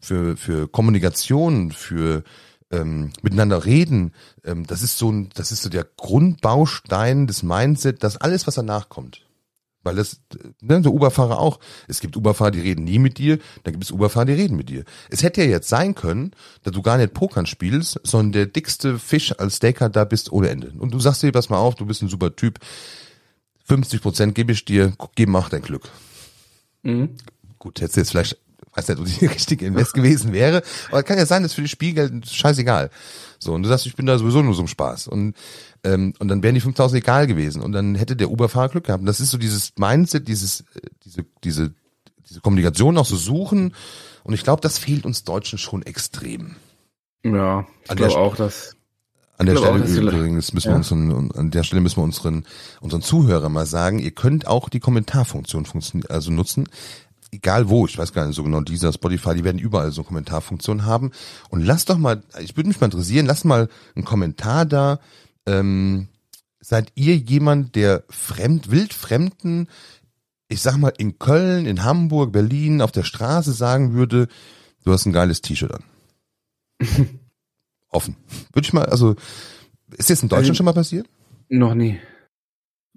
[0.00, 2.24] für, für Kommunikation, für
[2.70, 4.12] ähm, miteinander reden,
[4.44, 8.54] ähm, das ist so ein, das ist so der Grundbaustein des Mindset, dass alles, was
[8.54, 9.26] danach kommt.
[9.82, 10.20] Weil das,
[10.60, 11.58] ne, so Uberfahrer auch.
[11.88, 14.68] Es gibt Uberfahrer, die reden nie mit dir, dann gibt es Uberfahrer, die reden mit
[14.68, 14.84] dir.
[15.08, 18.98] Es hätte ja jetzt sein können, dass du gar nicht Pokern spielst, sondern der dickste
[18.98, 20.72] Fisch als Staker da bist ohne Ende.
[20.78, 22.58] Und du sagst dir, pass mal auf, du bist ein super Typ.
[23.64, 25.88] 50 Prozent gebe ich dir, gib mach dein Glück.
[26.82, 27.16] Mhm.
[27.58, 28.38] Gut, hättest du jetzt vielleicht
[28.88, 31.68] weiß nicht, ob die richtige Invest gewesen wäre, aber kann ja sein, dass für die
[31.68, 32.90] Spielgeld scheißegal.
[33.38, 35.08] So, und du sagst, ich bin da sowieso nur so ein Spaß.
[35.08, 35.34] Und
[35.82, 37.62] Ähm, und dann wären die 5000 egal gewesen.
[37.62, 39.00] Und dann hätte der Uber-Fahrer Glück gehabt.
[39.00, 41.74] Und das ist so dieses Mindset, dieses, äh, diese, diese,
[42.28, 43.74] diese Kommunikation auch so suchen.
[44.22, 46.56] Und ich glaube, das fehlt uns Deutschen schon extrem.
[47.24, 48.76] Ja, ich glaube auch, dass
[49.38, 52.44] an der Stelle übrigens müssen wir unseren, an der Stelle müssen wir unseren,
[52.82, 55.66] unseren Zuhörern mal sagen, ihr könnt auch die Kommentarfunktion
[56.10, 56.68] also nutzen.
[57.32, 60.84] Egal wo, ich weiß gar nicht so genau, dieser Spotify, die werden überall so Kommentarfunktionen
[60.84, 61.12] haben.
[61.48, 64.98] Und lasst doch mal, ich würde mich mal interessieren, lasst mal einen Kommentar da.
[65.46, 66.08] Ähm,
[66.60, 69.68] seid ihr jemand, der fremd, wildfremden,
[70.48, 74.26] ich sag mal, in Köln, in Hamburg, Berlin, auf der Straße sagen würde,
[74.84, 75.84] du hast ein geiles T-Shirt an?
[77.90, 78.16] offen.
[78.52, 79.16] Würde ich mal, also,
[79.96, 81.08] ist das in Deutschland also, schon mal passiert?
[81.48, 81.98] Noch nie.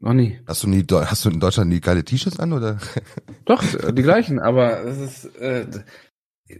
[0.03, 0.37] Noch nie.
[0.45, 2.77] Hast du nie, hast du in Deutschland nie geile T-Shirts an, oder?
[3.45, 5.65] Doch, die gleichen, aber es ist, äh,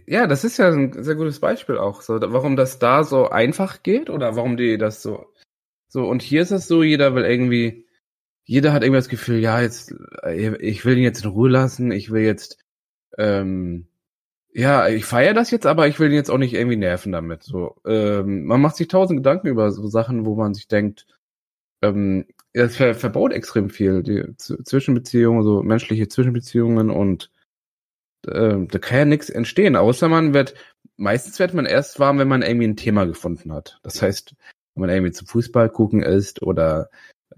[0.06, 3.82] ja, das ist ja ein sehr gutes Beispiel auch, so, warum das da so einfach
[3.82, 5.26] geht oder warum die das so,
[5.88, 7.86] so, und hier ist es so, jeder will irgendwie,
[8.44, 11.92] jeder hat irgendwie das Gefühl, ja, jetzt, äh, ich will ihn jetzt in Ruhe lassen,
[11.92, 12.64] ich will jetzt,
[13.18, 13.88] ähm,
[14.54, 17.42] ja, ich feiere das jetzt, aber ich will ihn jetzt auch nicht irgendwie nerven damit.
[17.42, 21.06] So, ähm, man macht sich tausend Gedanken über so Sachen, wo man sich denkt,
[21.82, 27.30] ähm, es ver verbaut extrem viel, die Z Zwischenbeziehungen, so menschliche Zwischenbeziehungen und
[28.26, 30.54] äh, da kann ja nichts entstehen, außer man wird,
[30.96, 33.78] meistens wird man erst warm, wenn man irgendwie ein Thema gefunden hat.
[33.82, 34.34] Das heißt,
[34.74, 36.90] wenn man irgendwie zum Fußball gucken ist oder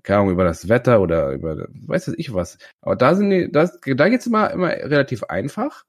[0.02, 2.58] keine Ahnung, über das Wetter oder über weiß ich was.
[2.80, 5.84] Aber da sind die, das, da geht's immer, immer relativ einfach.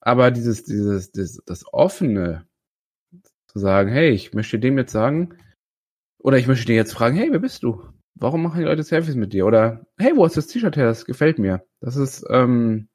[0.00, 2.46] Aber dieses, dieses, das, das offene,
[3.48, 5.36] zu sagen, hey, ich möchte dem jetzt sagen,
[6.18, 7.82] oder ich möchte dir jetzt fragen, hey, wer bist du?
[8.20, 9.46] Warum machen die Leute Selfies mit dir?
[9.46, 10.86] Oder hey, wo du das T-Shirt her?
[10.86, 11.62] Das gefällt mir.
[11.80, 12.88] Das ist, ähm,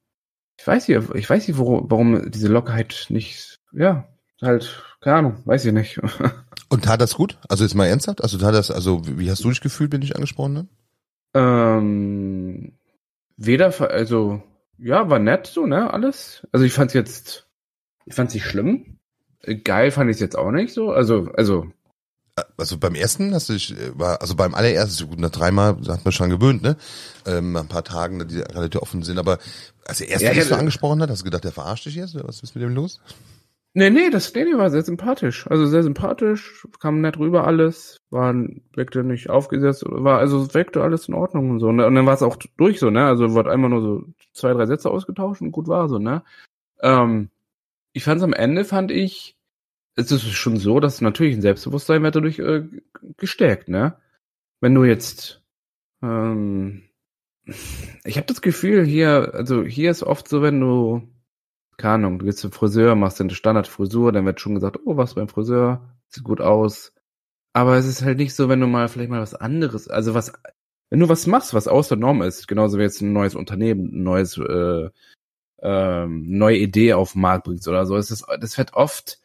[0.59, 4.07] ich weiß nicht, ich weiß nicht, warum, warum diese Lockerheit nicht, ja,
[4.41, 5.99] halt, keine Ahnung, weiß ich nicht.
[6.69, 7.37] Und tat das gut?
[7.49, 8.21] Also jetzt mal ernsthaft?
[8.21, 10.67] Also tat das, also wie hast du dich gefühlt, wenn ich angesprochen habe?
[11.35, 12.73] Ähm,
[13.37, 14.43] weder, also
[14.77, 16.47] ja, war nett so, ne, alles.
[16.51, 17.47] Also ich fand's jetzt,
[18.05, 18.99] ich fand's nicht schlimm.
[19.63, 20.91] Geil fand ich jetzt auch nicht so.
[20.91, 21.67] Also, also.
[22.57, 26.03] Also beim ersten hast du dich, äh, war, also beim allerersten, gut, nach dreimal hat
[26.03, 26.77] man schon gewöhnt, ne?
[27.27, 29.37] Ähm, ein paar Tagen, die relativ offen sind, aber
[29.85, 32.15] als der erste ja, dich so angesprochen hat, hast du gedacht, der verarscht dich jetzt?
[32.15, 32.99] Was ist mit dem los?
[33.75, 35.47] Nee, nee, das Lady war sehr sympathisch.
[35.49, 38.33] Also sehr sympathisch, kam nett rüber alles, war,
[38.73, 41.67] wirkte nicht aufgesetzt, war, also wirkte alles in Ordnung und so.
[41.67, 43.05] Und dann war es auch durch so, ne?
[43.05, 46.23] Also wurde einmal nur so zwei, drei Sätze ausgetauscht und gut war so, ne?
[46.81, 47.29] Ähm,
[47.93, 49.35] ich fand es am Ende, fand ich,
[49.95, 52.63] es ist schon so, dass natürlich ein Selbstbewusstsein wird dadurch äh,
[53.17, 53.97] gestärkt, ne?
[54.61, 55.41] Wenn du jetzt,
[56.01, 56.83] ähm,
[58.05, 61.07] ich habe das Gefühl hier, also hier ist oft so, wenn du
[61.77, 65.15] keine Ahnung, du gehst zum Friseur, machst eine Standardfrisur, dann wird schon gesagt, oh, was
[65.15, 66.93] beim Friseur, sieht gut aus.
[67.53, 70.33] Aber es ist halt nicht so, wenn du mal vielleicht mal was anderes, also was,
[70.89, 74.03] wenn du was machst, was außer Norm ist, genauso wie jetzt ein neues Unternehmen, ein
[74.03, 74.89] neues, äh,
[75.61, 79.19] ähm, neue Idee auf den Markt bringst oder so, ist das, das wird oft,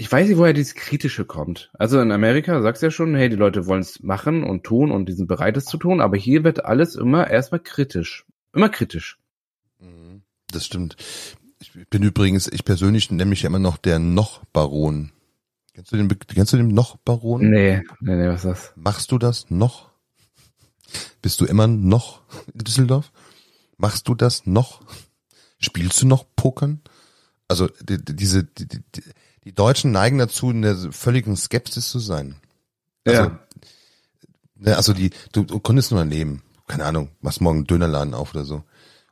[0.00, 1.70] ich weiß nicht, woher dieses Kritische kommt.
[1.74, 4.90] Also in Amerika sagst du ja schon, hey, die Leute wollen es machen und tun
[4.92, 8.24] und die sind bereit, es zu tun, aber hier wird alles immer erstmal kritisch.
[8.54, 9.18] Immer kritisch.
[9.78, 10.22] Mhm.
[10.50, 10.96] Das stimmt.
[11.60, 15.12] Ich bin übrigens, ich persönlich nenne mich ja immer noch der Noch-Baron.
[15.74, 17.50] Kennst du den, kennst du den Noch-Baron?
[17.50, 18.72] Nee, nee, nee, was ist das?
[18.76, 19.90] Machst du das noch?
[21.20, 22.22] Bist du immer noch
[22.54, 23.12] in Düsseldorf?
[23.76, 24.80] Machst du das noch?
[25.58, 26.80] Spielst du noch Pokern?
[27.48, 28.66] Also die, diese die,
[29.44, 32.36] die, Deutschen neigen dazu, in der völligen Skepsis zu sein.
[33.04, 33.38] Also, ja.
[34.56, 36.42] Ne, also die, du, du konntest nur leben.
[36.66, 38.62] Keine Ahnung, machst morgen einen Dönerladen auf oder so.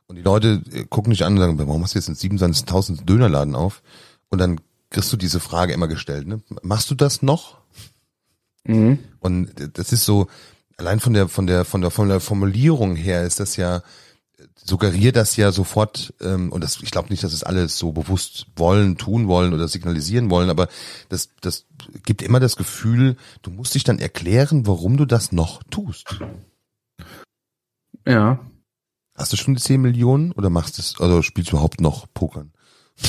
[0.07, 3.05] Und die Leute äh, gucken dich an und sagen, warum hast du jetzt einen 27.000
[3.05, 3.81] Dönerladen auf?
[4.29, 6.41] Und dann kriegst du diese Frage immer gestellt, ne?
[6.61, 7.59] Machst du das noch?
[8.63, 8.99] Mhm.
[9.19, 10.27] Und das ist so,
[10.77, 13.83] allein von der, von der, von der, von der Formulierung her ist das ja,
[14.55, 18.47] suggeriert das ja sofort, ähm, und das, ich glaube nicht, dass es alles so bewusst
[18.55, 20.67] wollen, tun wollen oder signalisieren wollen, aber
[21.09, 21.65] das, das
[22.05, 26.19] gibt immer das Gefühl, du musst dich dann erklären, warum du das noch tust.
[28.07, 28.39] Ja.
[29.15, 32.07] Hast du schon die 10 Millionen oder machst du es, also spielst du überhaupt noch
[32.13, 32.51] Pokern?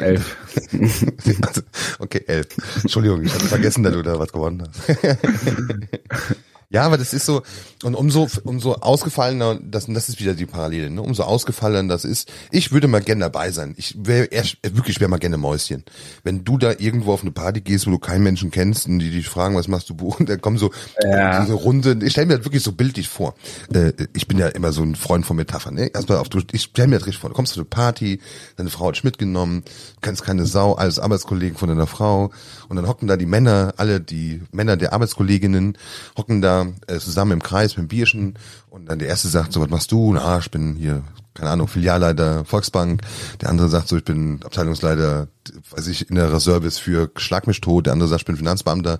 [0.00, 0.36] elf.
[1.42, 1.62] also,
[1.98, 2.48] okay, elf.
[2.82, 4.88] Entschuldigung, ich hatte vergessen, dass du da was gewonnen hast.
[6.74, 7.42] Ja, aber das ist so,
[7.84, 11.02] und umso, umso ausgefallener, das, das ist wieder die Parallele, ne?
[11.02, 12.32] umso ausgefallener das ist.
[12.50, 13.74] Ich würde mal gerne dabei sein.
[13.76, 14.28] Ich wäre
[14.72, 15.84] wirklich wäre mal gerne Mäuschen.
[16.24, 19.12] Wenn du da irgendwo auf eine Party gehst, wo du keinen Menschen kennst und die
[19.12, 21.42] dich fragen, was machst du buchen, da kommen so Ja.
[21.42, 21.96] diese Runde.
[22.02, 23.36] Ich stelle mir das wirklich so bildlich vor.
[23.72, 25.74] Äh, ich bin ja immer so ein Freund von Metaphern.
[25.74, 25.92] Ne?
[25.94, 27.30] Erstmal auf, du, ich stelle mir das richtig vor.
[27.30, 28.18] Du kommst zu einer Party,
[28.56, 32.32] deine Frau hat dich mitgenommen, du kennst keine Sau, alles Arbeitskollegen von deiner Frau
[32.68, 35.78] und dann hocken da die Männer, alle die Männer der Arbeitskolleginnen,
[36.16, 38.34] hocken da äh, zusammen im Kreis mit dem Bierchen
[38.70, 40.12] und dann der erste sagt so, was machst du?
[40.12, 41.02] Na, ich bin hier,
[41.34, 43.02] keine Ahnung, Filialleiter Volksbank.
[43.40, 45.28] Der andere sagt so, ich bin Abteilungsleiter,
[45.70, 47.86] weiß ich, in der Service für Schlag mich tot.
[47.86, 48.98] Der andere sagt, ich bin Finanzbeamter.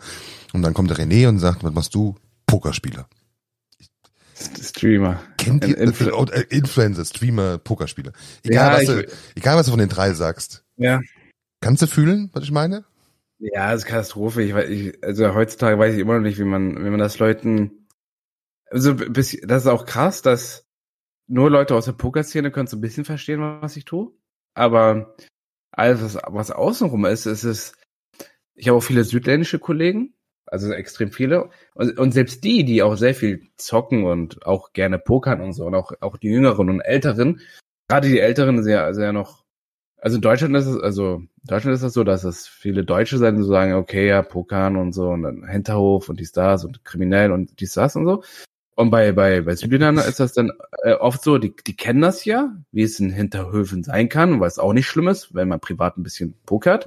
[0.52, 2.16] Und dann kommt der René und sagt, was machst du?
[2.46, 3.06] Pokerspieler.
[4.60, 5.20] Streamer.
[5.38, 8.12] Kennt ihr Influ- Influ äh, Influencer, Streamer, Pokerspieler.
[8.42, 10.64] Egal, Ja, was du, egal was du von den drei sagst.
[10.76, 11.00] Ja.
[11.60, 12.84] Kannst du fühlen, was ich meine?
[13.38, 14.42] Ja, das ist Katastrophe.
[14.42, 17.18] Ich, weiß- ich, also heutzutage weiß ich immer noch nicht, wie man, wie man das
[17.18, 17.86] Leuten,
[18.70, 20.66] also bis, das ist auch krass, dass
[21.28, 24.12] nur Leute aus der Pokerszene können so ein bisschen verstehen, was ich tue.
[24.54, 25.16] Aber
[25.72, 27.74] alles, was, was außenrum ist, ist es,
[28.54, 30.14] ich habe auch viele südländische Kollegen,
[30.46, 31.50] also extrem viele.
[31.74, 35.66] Und, und selbst die, die auch sehr viel zocken und auch gerne pokern und so,
[35.66, 37.40] und auch, auch die Jüngeren und Älteren,
[37.88, 39.43] gerade die Älteren sehr, sehr noch
[40.04, 43.16] also in Deutschland ist es, also in Deutschland ist es so, dass es viele Deutsche
[43.16, 46.84] sein, so sagen, okay, ja, Pokern und so und dann Hinterhof und dies, das und
[46.84, 48.22] kriminell und dies, das und so.
[48.74, 52.26] Und bei, bei, bei Südländern ist das dann äh, oft so, die, die kennen das
[52.26, 55.96] ja, wie es in Hinterhöfen sein kann, was auch nicht schlimm ist, wenn man privat
[55.96, 56.84] ein bisschen pokert.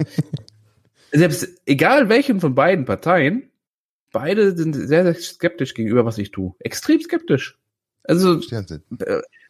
[1.10, 3.50] Selbst egal welchen von beiden Parteien,
[4.12, 6.54] beide sind sehr, sehr skeptisch gegenüber, was ich tue.
[6.60, 7.58] Extrem skeptisch.
[8.04, 8.40] Also.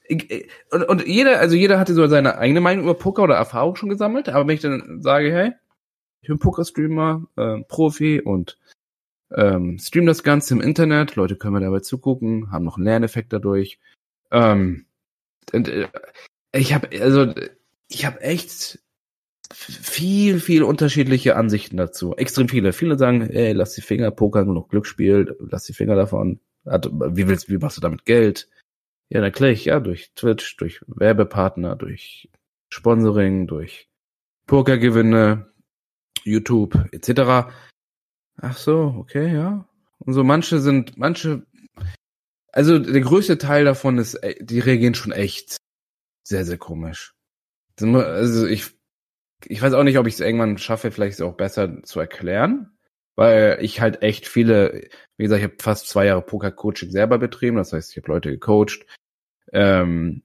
[0.08, 3.76] Ich- und, und jeder, also jeder hatte so seine eigene Meinung über Poker oder Erfahrung
[3.76, 5.52] schon gesammelt, aber wenn ich dann sage, hey,
[6.22, 8.58] ich bin Poker-Streamer, äh, Profi und
[9.34, 13.32] ähm, stream das Ganze im Internet, Leute können mir dabei zugucken, haben noch einen Lerneffekt
[13.32, 13.78] dadurch.
[14.30, 14.86] Ähm,
[15.52, 15.88] und, äh,
[16.52, 17.32] ich habe also
[17.88, 18.80] ich habe echt
[19.52, 22.14] viel, viel unterschiedliche Ansichten dazu.
[22.16, 22.72] Extrem viele.
[22.72, 26.40] Viele sagen, ey, lass die Finger, Poker noch Glücksspiel, lass die Finger davon.
[26.64, 28.48] Wie willst, wie machst du damit Geld?
[29.10, 32.28] Ja, na klar, ja, durch Twitch, durch Werbepartner, durch
[32.70, 33.88] Sponsoring, durch
[34.46, 35.50] Pokergewinne,
[36.24, 37.50] YouTube, etc.
[38.36, 39.68] Ach so, okay, ja.
[39.98, 41.46] Und so manche sind, manche,
[42.52, 45.56] also der größte Teil davon ist, äh, die reagieren schon echt
[46.24, 47.14] sehr, sehr komisch.
[47.80, 48.74] Also ich,
[49.46, 52.76] ich weiß auch nicht, ob ich es irgendwann schaffe, vielleicht auch besser zu erklären,
[53.16, 57.56] weil ich halt echt viele, wie gesagt, ich habe fast zwei Jahre Poker-Coaching selber betrieben,
[57.56, 58.86] das heißt, ich habe Leute gecoacht.
[59.52, 60.22] Ähm,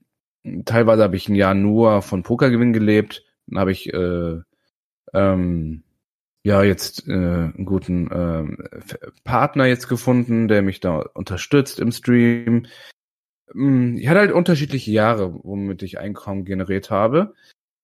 [0.64, 4.38] teilweise habe ich ein Jahr nur von Pokergewinn gelebt, dann habe ich äh,
[5.14, 5.82] ähm,
[6.44, 12.66] ja jetzt äh, einen guten F- Partner jetzt gefunden, der mich da unterstützt im Stream.
[13.52, 17.34] Mm, Ich hatte halt unterschiedliche Jahre, womit ich Einkommen generiert habe.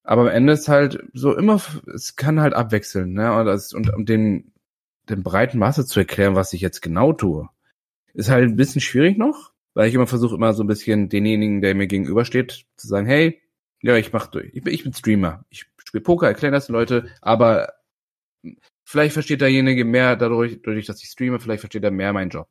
[0.05, 1.61] Aber am Ende ist halt so immer,
[1.95, 3.35] es kann halt abwechseln, ne?
[3.39, 4.53] Und, das, und um den,
[5.09, 7.49] den breiten Masse zu erklären, was ich jetzt genau tue,
[8.15, 11.61] ist halt ein bisschen schwierig noch, weil ich immer versuche, immer so ein bisschen denjenigen,
[11.61, 13.41] der mir gegenübersteht, zu sagen, hey,
[13.83, 14.51] ja, ich mach durch.
[14.53, 15.45] Ich bin, ich bin Streamer.
[15.49, 17.73] Ich spiele Poker, erkläre das Leute, aber
[18.85, 22.49] vielleicht versteht derjenige mehr dadurch, dadurch, dass ich streame, vielleicht versteht er mehr meinen Job.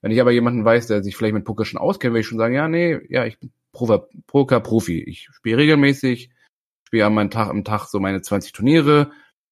[0.00, 2.38] Wenn ich aber jemanden weiß, der sich vielleicht mit Poker schon auskennt, würde ich schon
[2.38, 5.02] sagen, ja, nee, ja, ich bin Pro- Poker-Profi.
[5.02, 6.30] Ich spiele regelmäßig,
[6.86, 9.10] spiele am Tag, am Tag so meine 20 Turniere,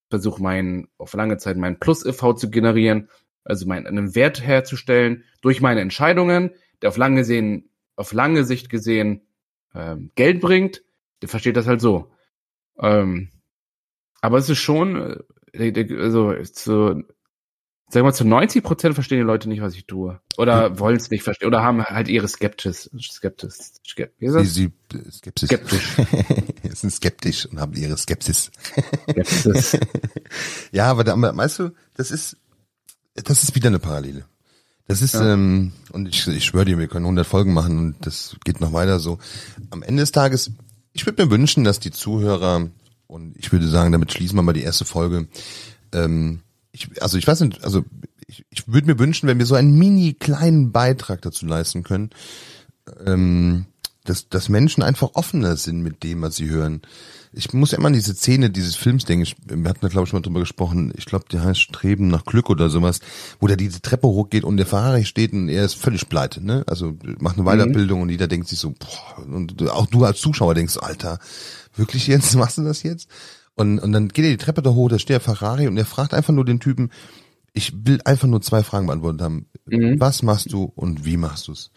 [0.09, 3.09] versuche meinen, auf lange Zeit meinen Plus-EV zu generieren,
[3.45, 6.51] also meinen, einen Wert herzustellen durch meine Entscheidungen,
[6.83, 9.23] der auf lange gesehen, auf lange Sicht gesehen
[9.75, 10.83] ähm, Geld bringt,
[11.23, 12.11] der versteht das halt so.
[12.79, 13.31] Ähm,
[14.21, 15.23] aber es ist schon,
[15.55, 17.05] äh, also zu,
[17.89, 20.21] sag mal, zu 90 Prozent verstehen die Leute nicht, was ich tue.
[20.37, 21.49] Oder wollen es nicht verstehen.
[21.49, 22.91] Oder haben halt ihre Skeptis.
[23.01, 23.81] Skeptis.
[23.87, 25.49] Skep wie ist Sie, sie skeptisch.
[25.49, 25.97] Skeptisch.
[26.75, 28.51] sind skeptisch und haben ihre Skepsis.
[29.11, 29.79] Skeptis.
[30.73, 32.37] Ja, aber da, weißt du, das ist,
[33.15, 34.27] das ist wieder eine Parallele.
[34.89, 35.33] Das ist, Ja.
[35.35, 38.73] ähm, und ich, ich schwöre dir, wir können 100 Folgen machen und das geht noch
[38.73, 39.19] weiter so.
[39.71, 40.53] Am Ende des Tages,
[40.93, 42.69] ich würde mir wünschen, dass die Zuhörer,
[43.09, 45.27] und ich würde sagen, damit schließen wir mal die erste Folge,
[45.93, 46.41] ähm,
[46.73, 47.85] ich, also ich weiß nicht, also
[48.29, 52.11] ich, ich würde mir wünschen, wenn wir so einen mini kleinen Beitrag dazu leisten können,
[53.05, 53.67] ähm,
[54.05, 56.83] dass, dass Menschen einfach offener sind mit dem, was sie hören.
[57.37, 59.23] Ich muss immer an diese Szene dieses Films denken.
[59.23, 60.93] Ich, wir hatten da, glaube ich, schon mal drüber gesprochen.
[60.97, 63.01] Ich glaube, der heißt Streben nach Glück oder sowas,
[63.41, 66.45] wo der diese Treppe hochgeht und der Ferrari steht und er ist völlig pleite.
[66.45, 66.65] Ne?
[66.67, 70.55] Also macht eine Weiterbildung und jeder denkt sich so, boah, und auch du als Zuschauer
[70.55, 71.19] denkst, Alter,
[71.75, 73.09] wirklich jetzt, machst du das jetzt?
[73.55, 75.87] Und, und dann geht er die Treppe da hoch, da steht der Ferrari und er
[75.87, 76.91] fragt einfach nur den Typen,
[77.53, 79.47] Ich will einfach nur zwei Fragen beantwortet haben.
[79.67, 79.99] Mhm.
[79.99, 81.71] Was machst du und wie machst du's?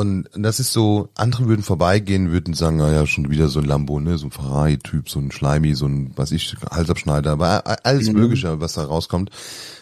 [0.00, 4.00] Und das ist so, andere würden vorbeigehen, würden sagen, naja, schon wieder so ein Lambo,
[4.00, 8.14] ne, so ein Ferrari-Typ, so ein Schleimi, so ein, was ich, Halsabschneider, aber alles Mhm.
[8.14, 9.28] Mögliche, was da rauskommt.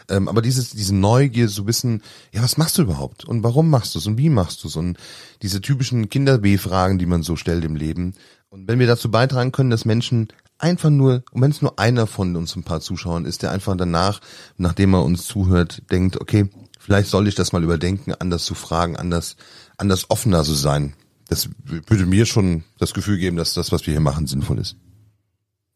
[0.09, 2.02] Ähm, aber dieses, diese Neugier, so wissen,
[2.33, 3.26] ja, was machst du überhaupt?
[3.26, 4.09] Und warum machst du's?
[4.09, 4.74] Und wie machst du's?
[4.74, 4.98] Und
[5.42, 8.14] diese typischen Kinder-B-Fragen, die man so stellt im Leben.
[8.50, 10.26] Und wenn wir dazu beitragen können, dass Menschen
[10.59, 13.76] einfach nur, und wenn es nur einer von uns ein paar Zuschauern ist, der einfach
[13.76, 14.20] danach,
[14.57, 16.50] nachdem er uns zuhört, denkt, okay,
[16.81, 19.37] vielleicht soll ich das mal überdenken, anders zu fragen, anders,
[19.78, 20.94] anders offener zu sein.
[21.28, 24.76] Das würde mir schon das Gefühl geben, dass das, was wir hier machen, sinnvoll ist.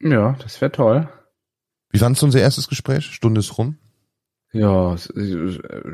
[0.01, 1.09] Ja, das wäre toll.
[1.91, 3.07] Wie fandst du unser erstes Gespräch?
[3.07, 3.77] Stunde ist rum.
[4.53, 4.97] Ja,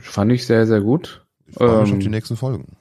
[0.01, 1.25] fand ich sehr, sehr gut.
[1.47, 2.77] Ich freue mich Ähm, auf die nächsten Folgen.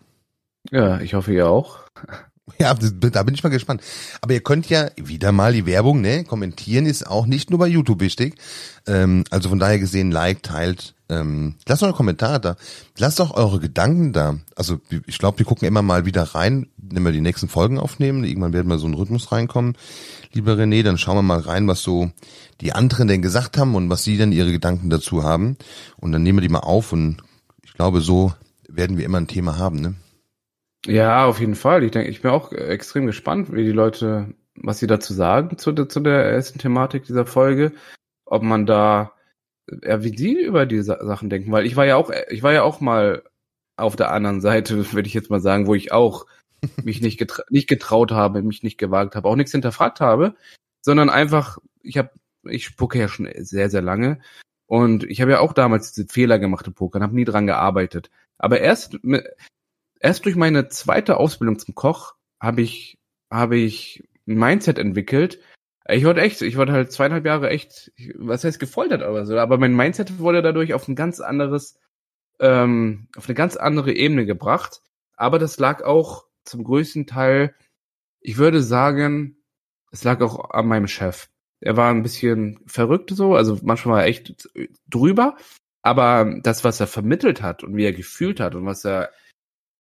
[0.72, 1.80] Ja, ich hoffe ihr auch.
[2.60, 3.82] Ja, da bin ich mal gespannt.
[4.22, 6.24] Aber ihr könnt ja wieder mal die Werbung, ne?
[6.24, 8.36] Kommentieren ist auch nicht nur bei YouTube wichtig.
[8.88, 10.96] Ähm, also von daher gesehen, like, teilt.
[11.10, 12.56] Ähm, lasst eure Kommentare da.
[12.98, 14.38] Lasst auch eure Gedanken da.
[14.56, 18.24] Also ich glaube, wir gucken immer mal wieder rein, wenn wir die nächsten Folgen aufnehmen.
[18.24, 19.78] Irgendwann werden wir so einen Rhythmus reinkommen.
[20.34, 22.12] Lieber René, dann schauen wir mal rein, was so
[22.62, 25.58] die anderen denn gesagt haben und was sie denn ihre Gedanken dazu haben.
[25.98, 27.18] Und dann nehmen wir die mal auf und
[27.64, 28.34] ich glaube, so
[28.68, 29.96] werden wir immer ein Thema haben, ne?
[30.86, 31.84] Ja, auf jeden Fall.
[31.84, 35.72] Ich denke, ich bin auch extrem gespannt, wie die Leute, was sie dazu sagen zu
[35.72, 37.74] der, zu der ersten Thematik dieser Folge.
[38.26, 39.12] Ob man da,
[39.84, 42.54] ja, wie sie über die Sa Sachen denken, weil ich war ja auch, ich war
[42.54, 43.24] ja auch mal
[43.76, 46.26] auf der anderen Seite, würde ich jetzt mal sagen, wo ich auch
[46.84, 50.36] mich nicht, getra nicht getraut habe, mich nicht gewagt habe, auch nichts hinterfragt habe,
[50.82, 52.12] sondern einfach, ich habe,
[52.44, 54.20] ich spucke ja schon sehr, sehr lange
[54.68, 57.48] und ich habe ja auch damals diese Fehler gemacht im Poker und habe nie dran
[57.48, 58.10] gearbeitet.
[58.38, 59.00] Aber erst,
[60.00, 62.98] erst durch meine zweite Ausbildung zum Koch habe ich,
[63.32, 65.40] habe ich ein Mindset entwickelt.
[65.90, 69.58] Ich wurde echt, ich wurde halt zweieinhalb Jahre echt, was heißt gefoltert oder so, aber
[69.58, 71.80] mein Mindset wurde dadurch auf ein ganz anderes,
[72.40, 74.82] ähm, auf eine ganz andere Ebene gebracht.
[75.16, 77.56] Aber das lag auch zum größten Teil,
[78.20, 79.38] ich würde sagen,
[79.92, 81.30] es lag auch an meinem Chef.
[81.62, 84.50] Er war ein bisschen verrückt so, also manchmal war er echt
[84.88, 85.38] drüber,
[85.82, 89.12] aber das, was er vermittelt hat und wie er gefühlt hat und was er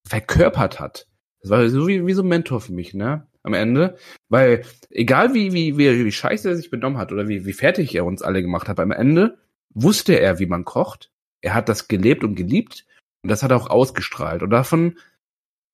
[0.07, 1.07] verkörpert hat,
[1.41, 3.27] das war so wie, wie so ein Mentor für mich, ne?
[3.47, 3.97] Am Ende.
[4.27, 7.95] Weil, egal wie, wie, wie, wie scheiße er sich benommen hat oder wie, wie fertig
[7.95, 9.37] er uns alle gemacht hat, am Ende
[9.73, 11.11] wusste er, wie man kocht.
[11.39, 12.85] Er hat das gelebt und geliebt
[13.23, 14.43] und das hat er auch ausgestrahlt.
[14.43, 14.97] Und davon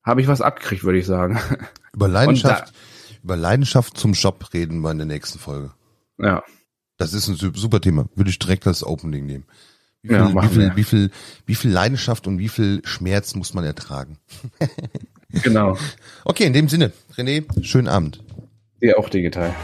[0.03, 1.39] habe ich was abgekriegt, würde ich sagen.
[1.93, 2.73] Über Leidenschaft,
[3.23, 5.71] über Leidenschaft zum Job reden wir in der nächsten Folge.
[6.19, 6.43] Ja.
[6.97, 8.07] Das ist ein su- super Thema.
[8.13, 9.45] Würde ich direkt als Opening nehmen.
[10.03, 11.11] Wie viel, Ja, wie viel, wie viel,
[11.45, 14.17] wie viel Leidenschaft und wie viel Schmerz muss man ertragen?
[15.43, 15.77] Genau.
[16.25, 18.21] Okay, in dem Sinne, René, schönen Abend.
[18.81, 19.55] Dir auch digital.